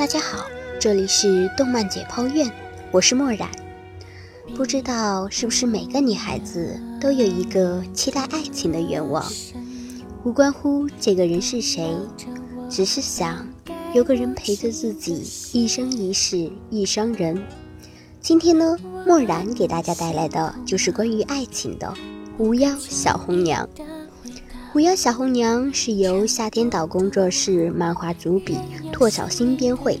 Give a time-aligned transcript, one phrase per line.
[0.00, 0.46] 大家好，
[0.80, 2.50] 这里是动漫解剖院，
[2.90, 3.50] 我是墨染。
[4.56, 9.22] 不知道是不是每个女孩子都有一个期待爱情的愿望，
[10.24, 11.94] 无关乎这个人是谁，
[12.70, 13.46] 只是想
[13.92, 15.22] 有个人陪着自己
[15.52, 17.38] 一生一世一生人。
[18.22, 21.86] 今天呢，墨染给大家带来的就是关于爱情的
[22.38, 23.68] 《狐妖小红娘》。
[24.72, 28.56] 《狐妖小红娘》是由夏天岛工作室漫画主笔
[28.92, 29.98] 拓小新编绘，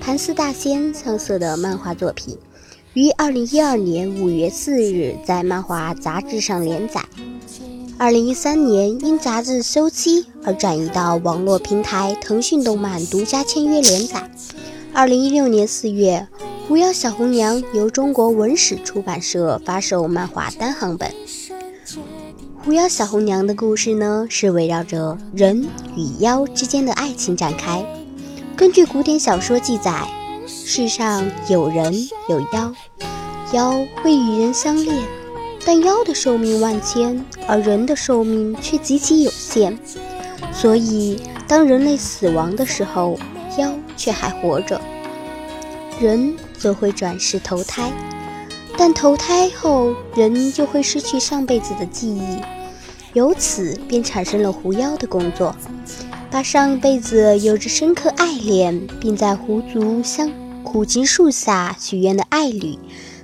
[0.00, 2.38] 盘丝大仙上色的漫画作品，
[2.94, 7.04] 于二零一二年五月四日在漫画杂志上连载。
[7.98, 14.30] 二零一三年因杂志收期而转移到网络平台腾讯动漫独家签约连载。
[14.92, 16.28] 二零一六年四月，
[16.68, 21.12] 《狐妖小红娘》由中国文史出版社发售漫画单行本。
[22.64, 27.84] 狐妖小红娘的故事呢，是围绕着人与妖之间的爱情展开。
[28.54, 30.06] 根据古典小说记载，
[30.46, 31.92] 世上有人
[32.28, 32.72] 有妖，
[33.52, 34.96] 妖会与人相恋，
[35.66, 39.76] 但妖的寿命万千，而人的寿命却极其有限。
[40.52, 43.18] 所以，当人类死亡的时候，
[43.58, 44.80] 妖却还活着，
[46.00, 47.90] 人则会转世投胎。
[48.76, 52.40] 但投胎后，人就会失去上辈子的记忆，
[53.12, 55.54] 由此便产生了狐妖的工作，
[56.30, 60.32] 把上一辈子有着深刻爱恋，并在狐族相
[60.64, 62.76] 苦情树下许愿的爱侣，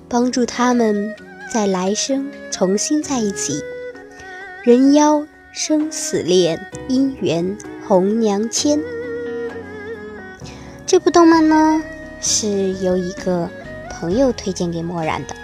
[0.09, 1.15] 帮助他们
[1.53, 3.61] 在来生重新在一起。
[4.63, 8.79] 人妖生死恋，姻缘红娘牵。
[10.87, 11.83] 这部动漫呢，
[12.21, 13.49] 是由一个。
[13.99, 15.35] 朋友推荐给墨然的，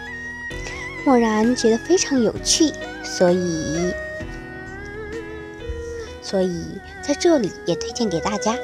[1.05, 3.93] 墨然觉得非常有趣，所以，
[6.23, 6.65] 所以
[7.03, 8.57] 在这里也推荐给大家。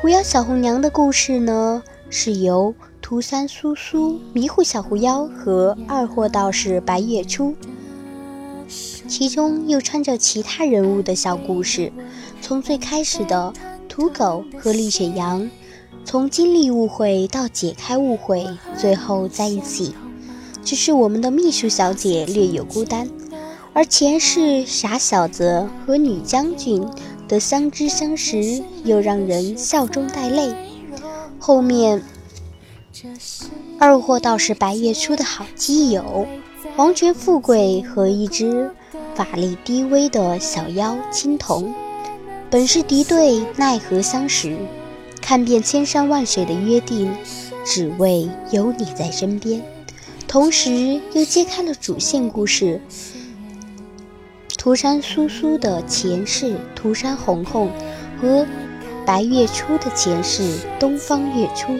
[0.00, 7.56] 狐妖小红娘的故事呢，是由涂山苏苏、迷糊小狐妖和二货道士白月初，
[9.08, 11.92] 其中又穿着其他人物的小故事，
[12.40, 13.52] 从最开始的
[13.88, 15.50] 土狗和丽雪羊。
[16.04, 18.46] 从经历误会到解开误会，
[18.76, 19.94] 最后在一起。
[20.64, 23.08] 只是我们的秘书小姐略有孤单，
[23.72, 26.86] 而前世傻小子和女将军
[27.26, 30.54] 的相知相识又让人笑中带泪。
[31.40, 32.02] 后面
[33.78, 36.26] 二货倒是白月初的好基友，
[36.76, 38.70] 皇权富贵和一只
[39.14, 41.74] 法力低微的小妖青铜，
[42.50, 44.56] 本是敌对，奈何相识。
[45.22, 47.16] 看遍千山万水的约定，
[47.64, 49.62] 只为有你在身边。
[50.28, 52.80] 同时，又揭开了主线故事：
[54.58, 57.70] 涂山苏苏的前世涂山红红
[58.20, 58.46] 和
[59.06, 61.78] 白月初的前世东方月初，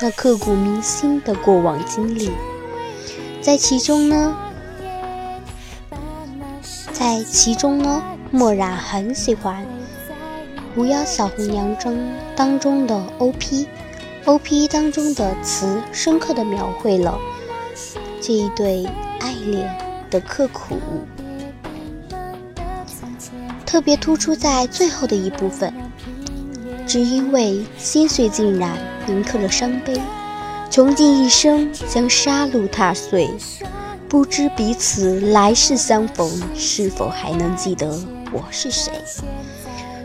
[0.00, 2.30] 那刻骨铭心的过往经历。
[3.40, 4.36] 在其中呢，
[6.92, 9.64] 在其中呢，墨染很喜欢。
[10.74, 11.96] 《狐妖小红娘》中
[12.34, 17.16] 当中的 OP，OP 当中的词，深刻的描绘了
[18.20, 18.84] 这一对
[19.20, 19.72] 爱恋
[20.10, 20.76] 的刻苦，
[23.64, 25.72] 特别突出在最后的一部分，
[26.88, 28.76] 只因为心碎竟然
[29.06, 30.00] 铭刻了伤悲，
[30.68, 33.30] 穷尽一生将杀戮踏碎，
[34.08, 37.96] 不知彼此来世相逢，是否还能记得
[38.32, 38.90] 我是谁？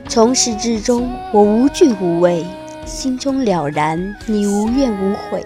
[0.09, 2.43] 从始至终，我无惧无畏，
[2.83, 5.45] 心中了然，你无怨无悔。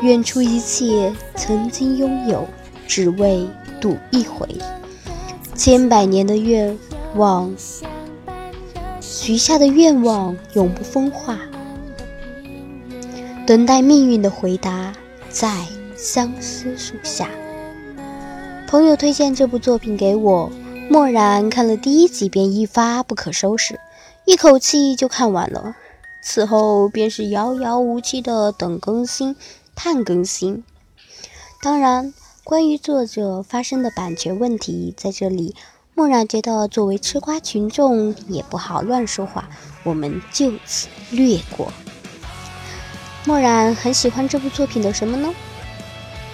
[0.00, 2.46] 愿出一切曾经拥有，
[2.86, 3.48] 只为
[3.80, 4.46] 赌一回。
[5.56, 6.78] 千百年的愿
[7.16, 7.52] 望，
[9.00, 11.36] 许下的愿望永不风化。
[13.44, 14.92] 等待命运的回答，
[15.28, 15.66] 在
[15.96, 17.28] 相思树下。
[18.68, 20.48] 朋友推荐这部作品给我。
[20.90, 23.78] 默然看了第一集，便一发不可收拾，
[24.24, 25.76] 一口气就看完了。
[26.20, 29.36] 此后便是遥遥无期的等更新、
[29.76, 30.64] 盼更新。
[31.62, 35.54] 当然，关于作者发生的版权问题，在这里，
[35.94, 39.48] 默然觉得作为吃瓜群众也不好乱说话，
[39.84, 41.72] 我们就此略过。
[43.24, 45.32] 默然很喜欢这部作品的什么呢？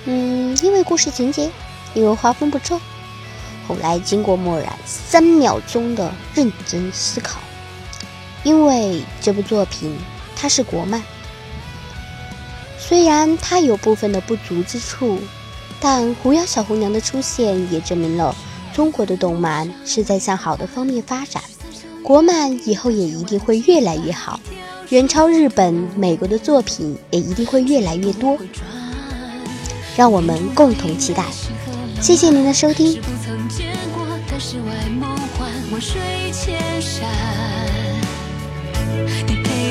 [0.06, 1.50] 嗯，因为故事情节，
[1.92, 2.80] 因为画风不错。
[3.66, 7.40] 后来经过默然三秒钟的认真思考，
[8.44, 9.96] 因为这部作品
[10.36, 11.02] 它是国漫，
[12.78, 15.18] 虽然它有部分的不足之处，
[15.80, 18.34] 但狐妖小红娘的出现也证明了
[18.72, 21.42] 中国的动漫是在向好的方面发展，
[22.02, 24.38] 国漫以后也一定会越来越好。
[24.90, 28.38] 远超日本、美国的作品也一定会越来越多，
[29.96, 31.24] 让我们共同期待。
[32.00, 33.00] 谢谢您的收听。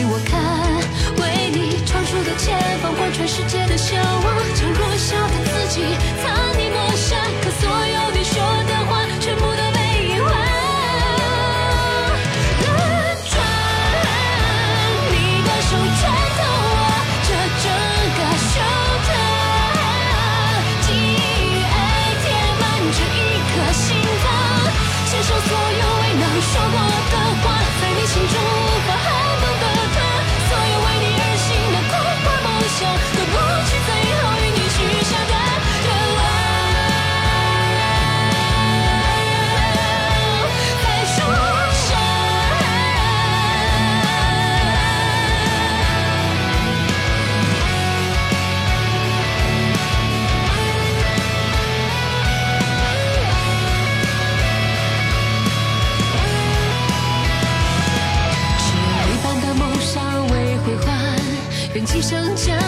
[0.08, 0.40] 我看，
[1.18, 4.25] 为你闯出的前方，换全世界的向往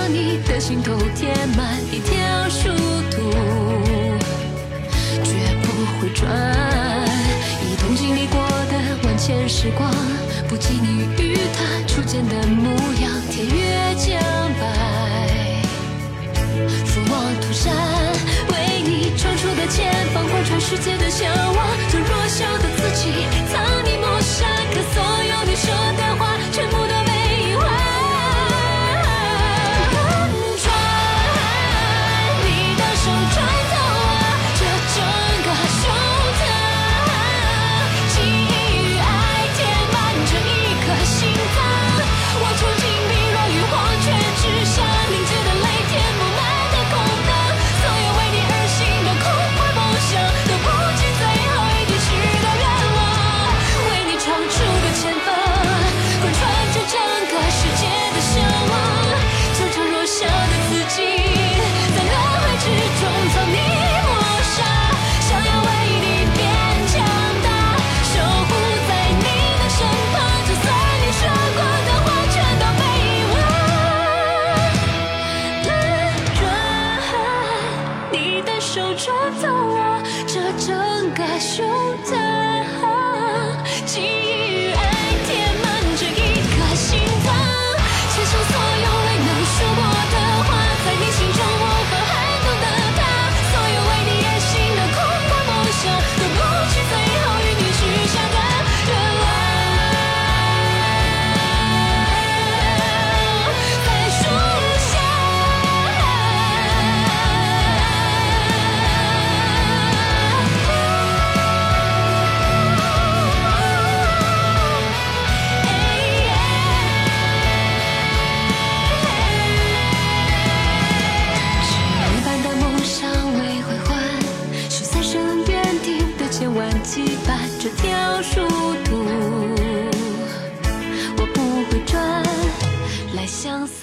[0.09, 2.69] 你的心头填满一条殊
[3.11, 3.31] 途，
[5.23, 5.67] 绝不
[5.99, 6.25] 会转。
[7.61, 8.73] 一同经历过的
[9.03, 9.91] 万千时光，
[10.47, 12.71] 不及你与他初见的模
[13.01, 13.11] 样。
[13.29, 14.17] 天越将
[14.59, 14.63] 白，
[16.85, 17.73] 俯望涂山，
[18.49, 21.67] 为你闯出的前方，贯穿世界的向往。
[21.91, 23.06] 这弱小的自己，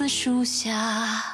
[0.09, 1.34] 树下。